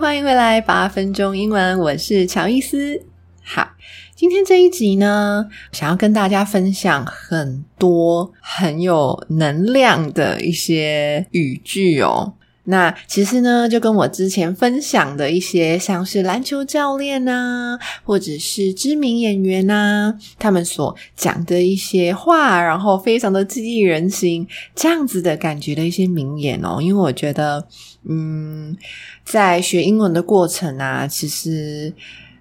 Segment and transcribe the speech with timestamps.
[0.00, 3.02] 欢迎回来八分钟英文，我是乔伊斯。
[3.42, 3.70] 好，
[4.14, 12.34] 今天这一集呢，想要跟大家分享很多很有能量的一些语句哦。
[12.70, 26.78] 那其实呢，就跟我之前分享的一些，像是篮球教练呐，或者是知名演员呐，他们所讲的一些话，然后非常的激励人心，这样子的感觉的一些名言哦。
[26.82, 27.66] 因为我觉得，
[28.06, 28.76] 嗯，
[29.24, 31.90] 在学英文的过程啊，其实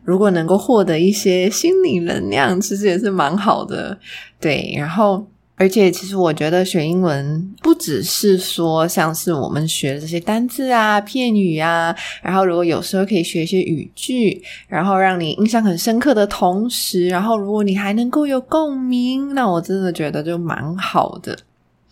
[0.03, 3.97] 如果能够获得一些心理能量，其实也是蛮好的。
[4.41, 5.25] 对，然后。
[5.59, 21.35] 而且，其实我觉得学英文不只是说像是我们学的这些单字啊、片语啊，然后如果有时候可以学一些语句，然后让你印象很深刻的同时，然后如果你还能够有共鸣，那我真的觉得就蛮好的。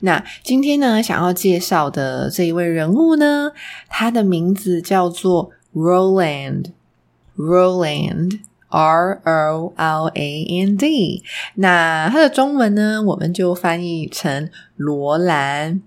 [0.01, 3.51] 那今天呢，想要介绍的这一位人物呢，
[3.89, 8.41] 他的名字叫做 Roland，Roland。
[8.75, 11.23] R O L A N D，
[11.55, 15.81] 那它的中文呢，我们就翻译成罗兰。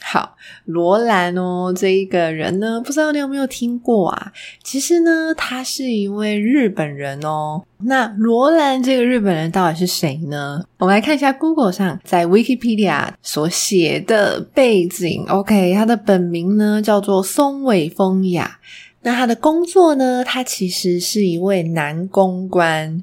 [0.00, 4.32] 好，罗兰哦，这一个人呢，不知道你有没有听过啊？
[4.62, 7.64] 其实呢，他是一位日本人哦。
[7.78, 10.64] 那罗兰这个日本人到底是谁呢？
[10.78, 15.26] 我们来看一下 Google 上在 Wikipedia 所写的背景。
[15.28, 18.58] OK，他的本名呢叫做松尾风雅。
[19.02, 20.24] 那他的工作呢？
[20.24, 23.02] 他其实是一位男公关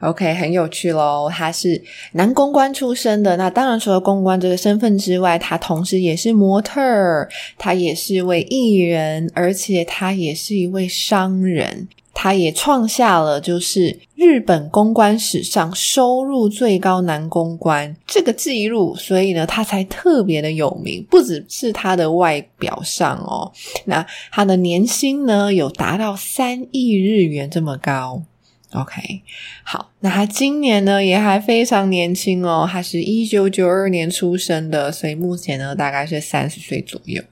[0.00, 1.28] ，OK，很有趣喽。
[1.28, 3.36] 他是男公关出身的。
[3.36, 7.28] 那当然，除了公关这个身份之外，他同时也是模特儿，
[7.58, 11.88] 他也是位艺人，而且他也是一位商人。
[12.14, 21.04] 他也创下了就是日本公关史上收入最高男公关这个记录，所以呢，他才特别的有名。
[21.10, 23.52] 不只是他的外表上哦，
[23.86, 28.22] 那他的年薪呢有达到三亿日元这么高。
[28.72, 29.22] OK，
[29.62, 37.22] 好，那他今年呢也还非常年轻哦，他是一九九二年出生的，所以目前呢大概是三十岁左右。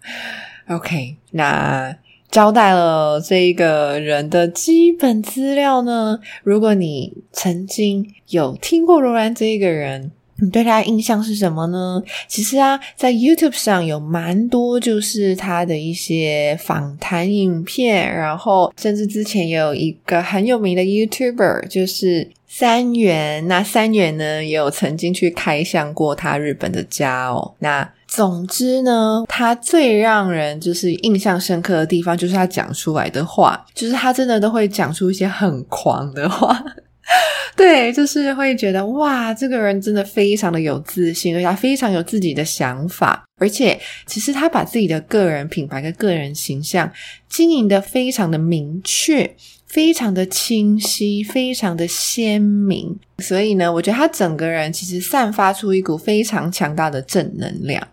[0.69, 1.97] OK，那。
[2.33, 6.19] 交代了这一个人的基本资料呢。
[6.43, 10.11] 如果你曾经有听过柔然这个人，
[10.41, 12.03] 你对他印象是什么呢？
[12.27, 23.47] 其实啊，在 YouTube 上有蛮多，就是他的一些访谈影片，然后甚至之前也有一个很有名的 YouTuber，就是三元。
[23.47, 27.55] 那三元呢，也有曾经去开箱过他日本的家哦。
[27.59, 36.63] 那总之呢，他最让人就是印象深刻的地方，就是他讲出来的话，就是他真的都会讲出一些很狂的话。
[37.57, 46.91] 对，就是会觉得哇，这个人真的非常的有自信，而且他非常有自己的想法，而且其实他把自己的个人品牌跟个人形象
[47.29, 49.35] 经营的非常的明确，
[49.67, 52.95] 非常的清晰，非常的鲜明。
[53.19, 57.87] 所以呢，我觉得他整个人其实散发出一股非常强大的正能量。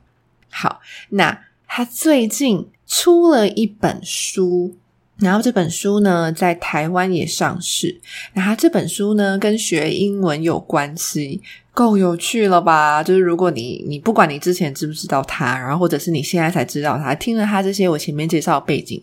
[0.49, 4.75] 好，那他最近出了一本书，
[5.17, 8.01] 然后这本书呢在台湾也上市。
[8.33, 13.03] 那他这本书呢跟学英文有关系，够有趣了吧？
[13.03, 19.01] 就是如果你你不管你之前知不知道他，然后或者是你现在才知道他，听了他这些我前面介绍的背景，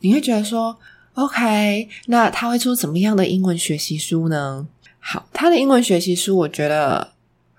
[0.00, 0.76] 你会觉得说
[1.14, 4.66] ，OK，那他会出怎么样的英文学习书呢？
[5.00, 7.13] 好，他的英文学习书，我觉得。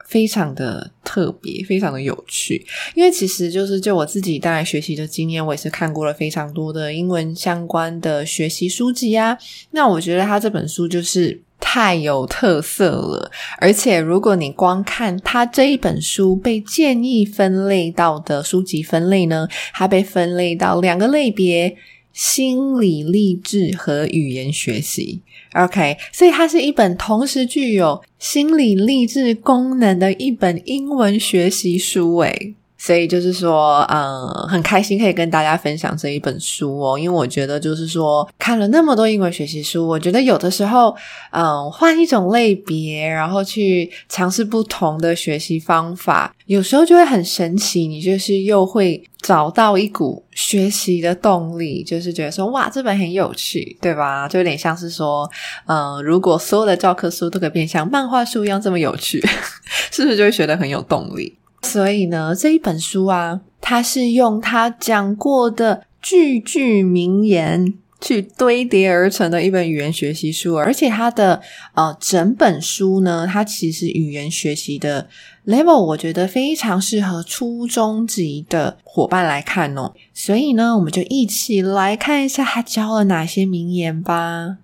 [0.07, 9.38] 非常的特别，非常的有趣，因为其实就是就我自己当然学习的经验，我也是看过了非常多的英文相关的学习书籍啊。
[9.72, 21.75] 那我觉得他这本书就是太有特色了，而且如果你光看他这一本书被建议分类到的书籍分类呢，它被分类到两个类别。
[22.16, 25.22] 心理励志和语言学习。
[25.54, 32.16] OK，所以它是一本同时具有心理励志功能的一本英文学习书。
[32.20, 40.96] 诶，所以就是说，嗯，很开心可以跟大家分享这一本书哦，因为我觉得就是说，看了那么多英文学习书，我觉得有的时候，
[41.32, 54.28] 嗯，换一种类别，然后去尝试不同的学习方法，有时候就会很神奇，你就是又会找到一股学习的动力，就是觉得说，哇，这本很有趣，对吧？
[54.28, 55.28] 就有点像是说，
[55.66, 59.20] 嗯，如果所有的教科书都可以变像漫画书一样这么有趣，
[59.92, 61.36] 是不是就会学得很有动力？
[61.66, 71.42] 所以呢，这一本书啊，它是用他讲过的句句名言去堆叠而成的一本语言学习书，而且它的
[71.74, 75.08] 呃整本书呢，它其实语言学习的
[75.48, 79.94] level，我觉得非常适合初中级的伙伴来看哦。
[80.14, 84.58] 所以呢，我们就一起来看一下他教了哪些名言吧。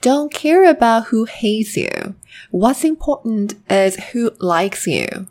[0.00, 2.14] Don't care about who hates you.
[2.50, 5.26] What's important is who likes you.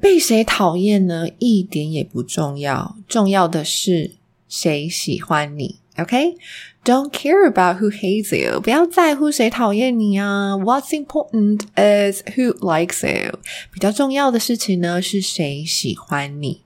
[0.00, 1.26] 被谁讨厌呢？
[1.38, 4.12] 一点也不重要，重要的是
[4.48, 5.76] 谁喜欢你。
[5.98, 10.56] OK，Don't care about who hates you，不要在乎谁讨厌你啊。
[10.56, 13.38] What's important is who likes you。
[13.70, 16.62] 比较重要的事情呢，是谁喜欢你。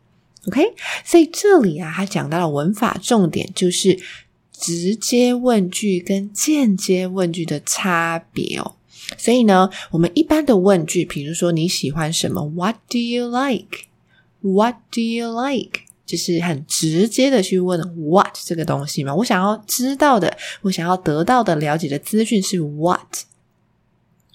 [0.46, 0.62] OK，
[1.04, 3.98] 所以这里啊，他讲到了文法重点，就是
[4.52, 8.76] 直接问句跟间接问句的差别哦。
[9.16, 15.80] 所以呢，我们一般的问句，比如说你喜欢什么？What do you like？What do you like？
[16.06, 19.14] 就是很直接的去问 What 这个东西嘛。
[19.14, 23.24] 我想要知道的，我想要得到的了解的资讯是 What。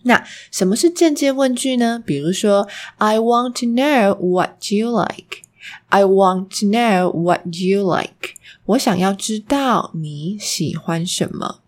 [0.04, 2.02] 那什么是间接问句呢？
[2.04, 2.68] 比如说
[2.98, 5.44] ，I want to know what you like。
[5.90, 8.36] I want to know what you like。
[8.66, 11.60] 我想要知道你喜欢什么。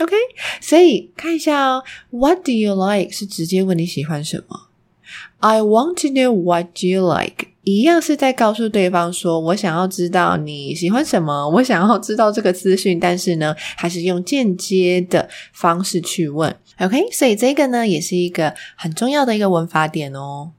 [0.00, 0.16] OK，
[0.62, 4.68] 所以看一下哦，What do you like 是直接问你喜欢什么
[5.40, 16.56] ？I want to know what do you like，一样是在告诉对方说我想要知道你喜欢什么，我想要知道这个资讯，但是呢，还是用间接的方式去问。
[16.78, 20.52] OK，所以这个呢，也是一个很重要的一个文法点哦。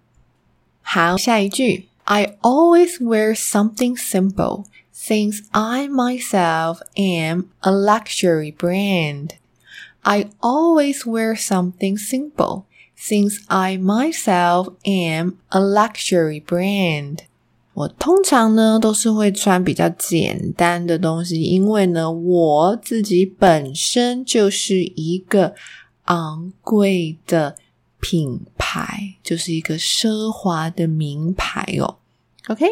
[0.84, 4.66] 好，下一句，I always wear something simple。
[5.00, 9.33] since I myself am a luxury brand.
[10.03, 12.65] I always wear something simple
[12.97, 17.21] since I myself am a luxury brand.
[17.75, 25.55] 我通常呢都是会穿比较简单的东西，因为呢我自己本身就是一个
[26.05, 27.56] 昂贵的
[28.00, 31.99] 品牌，就是一个奢华的名牌哦。
[32.49, 32.65] OK，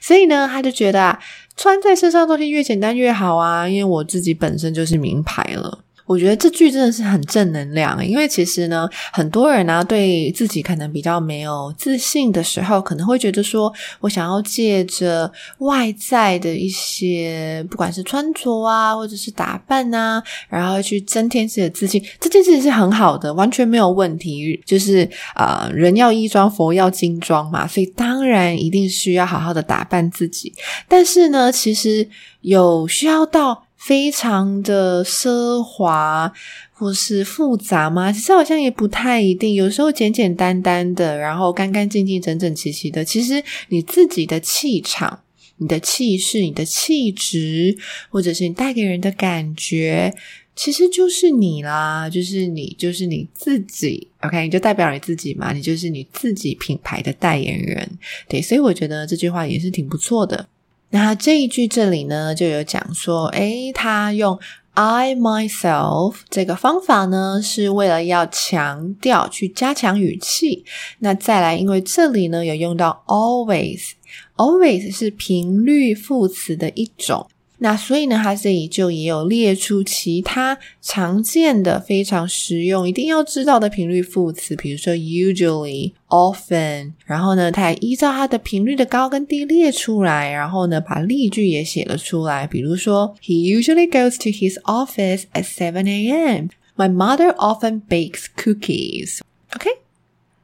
[0.00, 1.18] 所以呢，他就觉得啊，
[1.61, 5.83] 穿在身上的东西越简单越好啊，因为我自己本身就是名牌了。
[6.11, 13.71] 我觉得这句真的是很正能量，因为其实呢，很多人呢对自己可能比较没有自信的时候，可能会觉得说
[14.01, 24.61] 我想要借着外在的一些，不管是穿着啊，或者是打扮啊，然后去增添自己的自信，这件事情是很好的，完全没有问题。
[24.65, 30.53] 就是啊，人要衣装，佛要金装嘛，所以当然一定需要好好的打扮自己。
[30.89, 32.09] 但是呢，其实
[32.41, 33.63] 有需要到。
[33.83, 36.31] 非常的奢华
[36.71, 38.11] 或是复杂吗？
[38.11, 39.55] 其实好像也不太一定。
[39.55, 45.21] 有时候简简单单的，然后干干净净、整整齐齐的，其实你自己的气场、
[45.57, 47.75] 你的气势、你的气质，
[48.09, 50.13] 或者是你带给人的感觉，
[50.55, 54.07] 其实就是你啦，就是你，就是你自己。
[54.21, 57.97] OK，你就代表你自己嘛，你就是你自己品牌的代言人。
[58.27, 60.47] 对，所以我觉得这句话也是挺不错的。
[60.91, 64.37] 那这一句这里呢，就有讲说，诶，他用
[64.73, 70.63] I myself 这个方法呢，是为了要强调去加强语气。
[70.99, 77.27] 那再来，因为这里呢有用到 always，always 是频率副词的一种。
[77.63, 96.47] 那所以呢，它这里就也有列出其他常见的、非常实用、一定要知道的频率副词，比如说 usually、often，然后呢，它也依照它的频率的高跟低列出来，然后呢，把例句也写了出来，比如说 He usually goes to his office at seven a.m.
[96.75, 99.19] My mother often bakes cookies.
[99.53, 99.69] OK，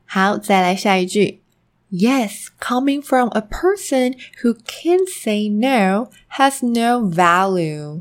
[0.06, 1.40] 好，再来下一句。
[1.91, 8.01] Yes, coming from a person who can't say no has no value.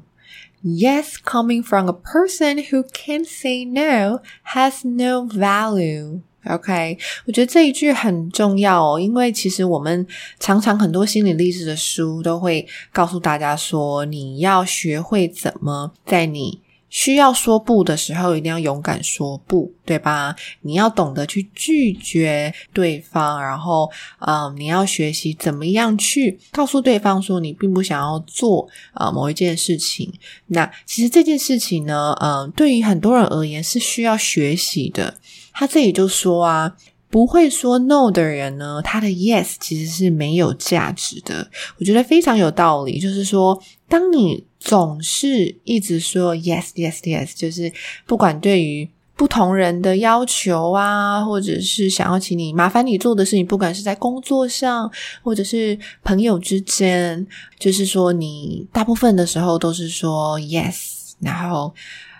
[0.64, 4.22] Yes, coming from a person who can't say no
[4.54, 6.22] has no value.
[6.46, 10.08] OK，我觉得这一句很重要哦，因为其实我们
[10.40, 16.62] 常常很多心理励志的书都会告诉大家说，你要学会怎么在你
[16.97, 20.35] 需要说不的时候，一定要勇敢说不，对吧？
[20.63, 30.11] 你要懂得去拒绝对方，然后，嗯，你要学习怎么样去告诉对方说你并不想要做啊某一件事情。
[30.47, 35.19] 那其实这件事情呢，嗯，对于很多人而言是需要学习的。
[35.53, 36.75] 他这里就说啊，
[37.17, 41.51] 不会说 no 的人呢，他的 yes 其实是没有价值的。
[41.79, 43.59] 我觉得非常有道理，就是说，
[43.89, 47.73] 当你总是一直说 yes yes yes，就是
[48.05, 54.93] 不管对于不同人的要求啊，或者是想要请你麻烦你做的事情，不管是在工作上，
[55.23, 57.27] 或者是朋友之间，
[57.59, 61.73] 就是说你大部分的时候都是说 yes，然后。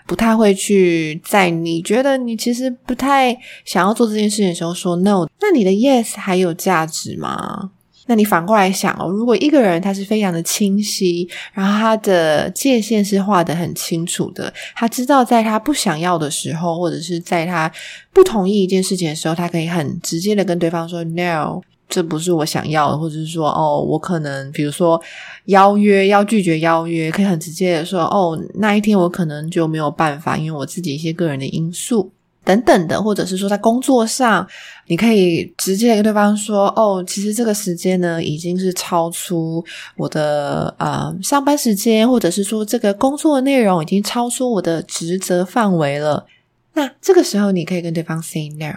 [0.07, 7.71] 不太会去在你觉得你其实不太想要做这件事情的时候说 no，那你的 yes 还有价值吗？
[8.09, 17.69] 那你反过来想哦，如果一个人他是非常的清晰，然后他的界限是画的很清楚的，他知道在他不想要的时候，或者是在他
[18.13, 21.59] 不同意一件事情的时候，他可以很直接的跟对方说 no。
[21.89, 25.01] 这不是我想要的，或者是说，哦，我可能比如说
[25.45, 32.11] 邀约要拒绝邀约，可以很直接的说，哦，那一天我可能就没有办法，因为我自己一些个人的因素
[32.43, 34.45] 等等的，或者是说在工作上，
[34.87, 39.63] 你可以直接跟对方说，哦，其实这个时间呢已经是超出
[39.95, 46.25] 我的呃上班时间，或者是说这个工作内容已经超出我的职责范围了，
[46.73, 48.73] 那这个时候你可以跟对方 say no。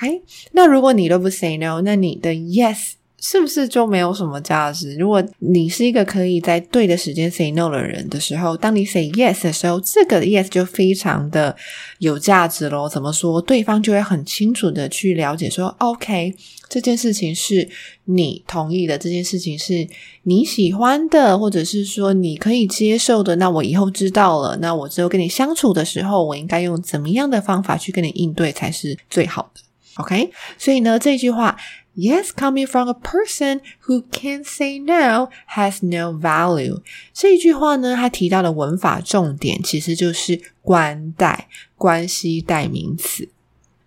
[0.00, 0.20] 哎，
[0.52, 2.92] 那如果你都不 say no，那你的 yes
[3.22, 4.96] 是不是就没有什么价值？
[4.96, 11.54] 如果你是一个可以在对的时间 say no 的人的时候，当你 say yes 的时候，这个 yes 就非常的
[11.98, 12.88] 有价值咯。
[12.88, 13.38] 怎么说？
[13.42, 16.34] 对方就会很清楚的去了解说，OK，
[16.70, 17.68] 这件事情是
[18.06, 19.86] 你同意的，这件事情是
[20.22, 23.36] 你喜欢的，或者是说你可以接受的。
[23.36, 29.60] 那我以后知道了，那我之后跟你相处的时候，我应该用怎么样的方法去跟你应对才是最好的
[29.97, 31.57] ？OK，所以呢，这句话，
[31.95, 36.81] Yes, coming from a person who can't say no has no value。
[37.13, 41.47] 这一句话呢，它提到的文法重点其实就是关代
[41.77, 43.29] 关系代名词。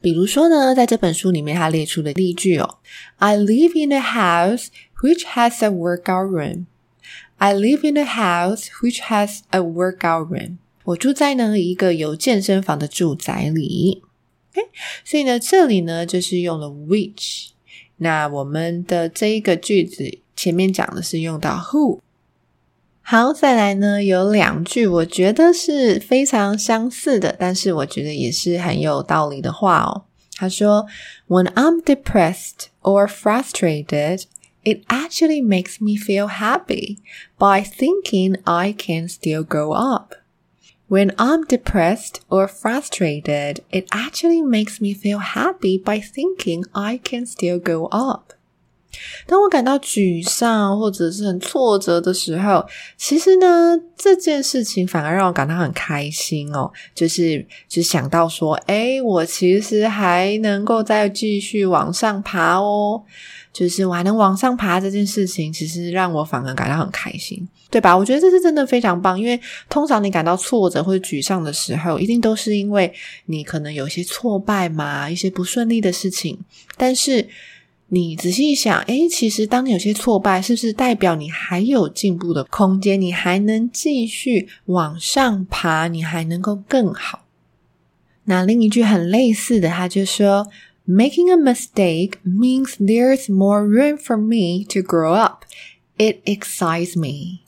[0.01, 2.79] 比如说呢，在这本书里面，它列出的例句哦：
[3.17, 4.69] I live in a house
[5.03, 6.65] which has a workout room.
[7.37, 10.57] I live in a house which has a workout room.
[10.85, 14.03] 我住在呢一个有健身房的住宅里。
[14.53, 14.69] OK，
[15.05, 17.49] 所以呢，这里呢就是用了 which。
[17.99, 22.01] 那我们的这一个句子前面讲的是用到 who。
[23.03, 30.05] 好，再来呢有两句，我觉得是非常相似的，但是我觉得也是很有道理的话哦。
[30.37, 34.25] 他说：“When I'm depressed or frustrated,
[34.63, 36.99] it actually makes me feel happy
[37.37, 40.15] by thinking I can still go up.”
[40.94, 47.26] When I'm depressed or frustrated, it actually makes me feel happy by thinking I can
[47.26, 48.34] still go up.
[49.26, 52.66] 当我感到沮丧或者是很挫折的时候，
[52.98, 56.72] 其实呢，这件事情反而让我感到很开心哦。
[56.94, 63.04] 就是就想到说，诶，我其实还能够再继续往上爬哦。
[63.52, 67.96] 就是我还能往上爬这件事情，其实让我反而感到很开心，对吧？
[67.96, 72.92] 我觉得这是真的非常棒，因为通常你感到挫折或者沮丧的时候，一定都是因为
[73.28, 76.40] 你可能有些挫败嘛，一些不顺利的事情。
[76.78, 77.30] 但是
[77.88, 83.00] 你仔细想，诶，其实当你有些挫败，是不是代表你还有进步的空间？
[83.00, 87.26] 你还能继续往上爬，你还能够更好？
[88.26, 90.48] 那另一句很类似的，他就说。
[90.86, 95.46] Making a mistake means there's more room for me to grow up.
[95.98, 97.44] It excites me.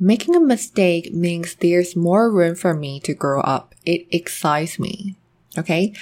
[0.00, 3.76] Making a mistake means there's more room for me to grow up.
[3.84, 5.14] It excites me.
[5.56, 5.92] OK,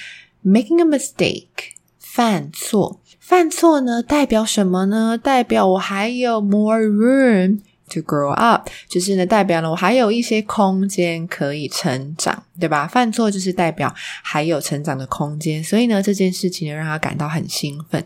[0.42, 1.74] making a mistake.
[2.18, 5.16] 犯错，犯错呢代表什么呢？
[5.16, 7.60] 代表我还有 more room
[7.90, 12.88] To grow up，就是呢，代表了我还有一些空间可以成长，对吧？
[12.88, 13.94] 犯错就是代表
[14.24, 18.04] 还有成长的空间，所以呢，这件事情呢，让他感到很兴奋。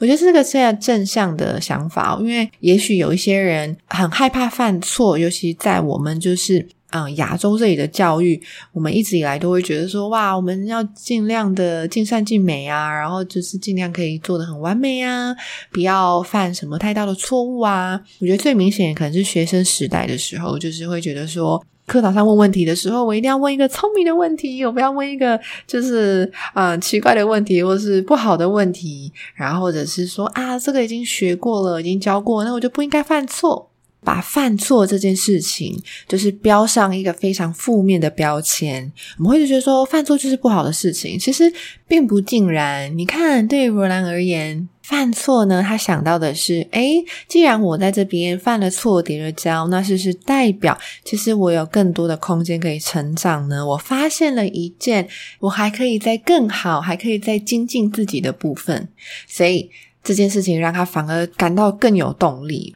[0.00, 6.68] 我觉得这个是要正向的想法，因为也许有一些人很害怕犯错，尤其在我们就是。
[6.92, 8.40] 嗯，亚洲这里的教育，
[8.72, 15.34] 我们一直以来都会觉得说，哇，我们要尽量的尽善尽美啊，然后就是尽量可以做的很完美啊，
[15.70, 18.00] 不要犯什么太大的错误啊。
[18.20, 33.69] 我觉得最明显可能是学生时代的时候，就是会觉得说，课堂上问问题的时候，我一定要问一个聪明的问题，我不要问一个就是啊奇怪的问题，或是不好的问题，然后或者是说啊这个已经学过了，已经教过，那我就不应该犯错。
[34.02, 35.78] 把犯错这件事情，
[36.08, 41.18] 就是标上一个非常负面的标签，我们会觉得说犯错就是不好的事情。
[41.18, 41.52] 其实
[41.86, 42.96] 并不尽然。
[42.96, 53.66] 你看，对于罗兰而言，犯错呢，他想到的是：诶，既然我在这边犯了错，跌了跤，那是不是代表其实我有更多的空间可以成长呢？
[53.66, 55.06] 我发现了一件，
[55.40, 58.88] 我还可以再更好，还可以再精进自己的部分。
[59.28, 59.70] 所以
[60.02, 62.74] 这件事情让他反而感到更有动力。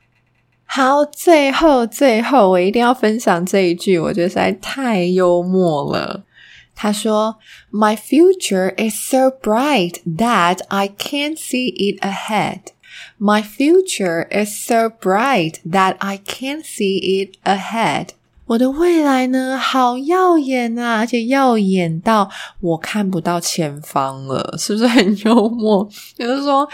[0.67, 6.25] 好，最后最后，我一定要分享这一句，我觉得实在太幽默了。
[6.75, 7.37] 他说
[7.71, 12.61] ：“My future is so bright that I can't see it ahead.
[13.21, 18.09] My future is so bright that I can't see it ahead.”
[18.47, 22.29] 我的未来呢，好耀眼啊，而且耀眼到
[22.61, 25.89] 我看不到前方了，是不是很幽默？
[26.17, 26.69] 也就是说。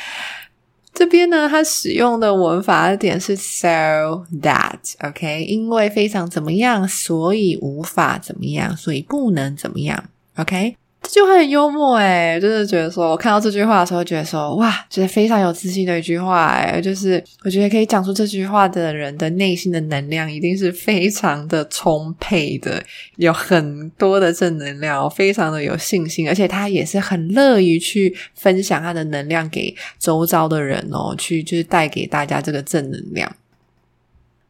[1.01, 10.05] 这边呢，它使用的文法的点是 so that，OK，因为非常怎么样，所以无法怎么样，所以不能怎么样
[10.37, 10.77] ，OK。
[11.13, 22.81] 这句话很幽默诶就是觉得说，我看到这句话的时候，觉得说，哇，觉得非常有自信的一句话诶就是我觉得可以讲出这句话的人的内心的能量一定是非常的充沛的，
[23.17, 33.35] 有很多的正能量，非常的有信心，而且他也是很乐于去分享他的能量给周遭的人哦，去就是带给大家这个正能量。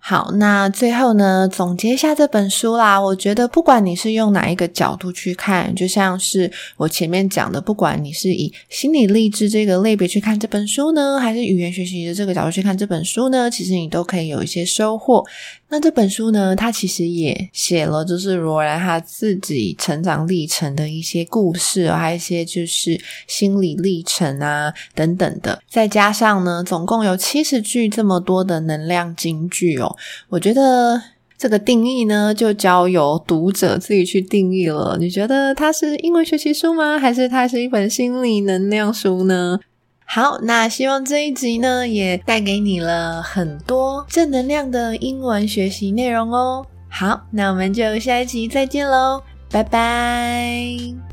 [0.03, 2.99] 好，那最后呢，总结一下这本书啦。
[2.99, 15.25] 我觉得，不管你是用哪一个角度去看，就像是我前面讲的，不管你是以心理励志这个类别去看这本书呢，还是语言学习的这个角度去看这本书呢，其实你都可以有一些收获。
[15.71, 25.63] 那这本书呢，它其实也写了，就是罗兰他自己成长历程的一些故事，还有一些就是心理历程啊等等的。
[25.69, 29.97] 再加上呢，总共有七十句这么多的能量金句哦。
[30.29, 31.01] 我觉得
[31.39, 34.97] 这个定义呢，就交由读者自己去定义了。
[34.99, 36.99] 你觉得它是英文学习书吗？
[36.99, 39.61] 还是它是一本心理能量书呢？
[40.13, 46.67] 好，那希望这一集呢也带给你了很多正能量的英文学习内容哦。
[46.91, 51.10] 好，那我们就下一集再见喽，拜拜。